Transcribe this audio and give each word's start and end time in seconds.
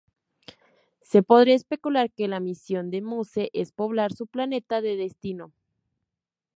Se 1.03 1.21
podría 1.21 1.53
especular 1.53 2.11
que 2.11 2.27
la 2.27 2.39
misión 2.39 2.89
de 2.89 3.03
Muse 3.03 3.51
es 3.53 3.71
poblar 3.71 4.11
su 4.13 4.25
planeta 4.25 4.81
de 4.81 4.95
destino. 4.95 5.53